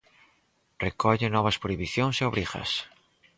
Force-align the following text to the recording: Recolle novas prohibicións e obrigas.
Recolle 0.85 1.27
novas 1.35 1.59
prohibicións 1.63 2.15
e 2.21 2.27
obrigas. 2.29 2.71